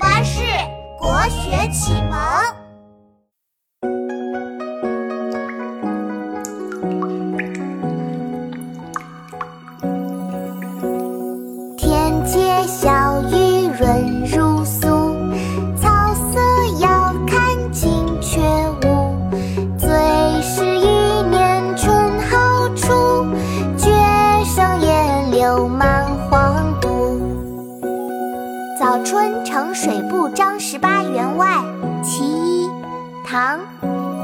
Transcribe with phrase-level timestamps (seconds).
[0.00, 0.40] 巴士
[0.98, 2.18] 国学启蒙。
[11.76, 15.14] 天街小雨润如酥，
[15.76, 16.40] 草色
[16.80, 17.92] 遥看近
[18.22, 18.40] 却
[18.82, 19.14] 无。
[19.78, 19.86] 最
[20.40, 20.88] 是一
[21.28, 23.26] 年春好处，
[23.76, 23.90] 绝
[24.46, 26.89] 胜烟柳满皇都。
[28.80, 31.62] 早春呈水部张十八员外
[32.02, 32.66] 其一，
[33.22, 33.58] 唐·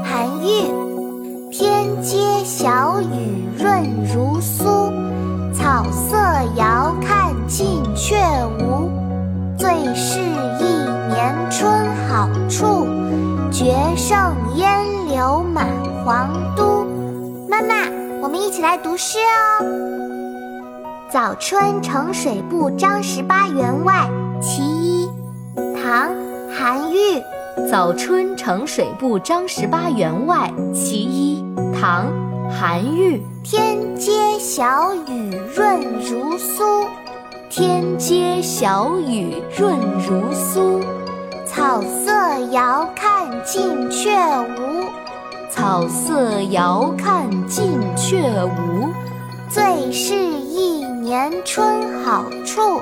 [0.03, 1.51] 韩愈。
[1.51, 4.91] 天街小雨润如酥，
[5.53, 6.17] 草色
[6.55, 8.15] 遥看近却
[8.59, 8.89] 无。
[9.59, 10.19] 最是
[10.59, 10.63] 一
[11.07, 11.71] 年春
[12.09, 12.87] 好处，
[13.51, 14.17] 绝胜
[14.55, 15.67] 烟柳满
[16.03, 16.83] 皇都。
[17.47, 17.75] 妈妈，
[18.23, 19.65] 我们一起来读诗哦。
[21.11, 24.09] 早春呈水部张十八员外
[24.41, 25.09] 其一，
[25.55, 26.09] 唐·
[26.51, 27.21] 韩愈。
[27.69, 31.43] 早春呈水部张十八员外其一，
[31.73, 32.05] 唐·
[32.49, 33.21] 韩愈。
[33.43, 36.87] 天街小雨润如酥，
[37.49, 39.75] 天街小雨润
[40.07, 40.83] 如酥，
[41.45, 42.11] 草色
[42.51, 44.11] 遥看近却
[44.57, 44.85] 无。
[45.49, 48.89] 草色遥看近却无。
[49.49, 51.65] 最是一年春
[52.03, 52.81] 好处，